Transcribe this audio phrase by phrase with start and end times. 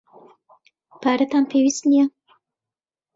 [1.01, 2.05] پارەتان پێویست نییە.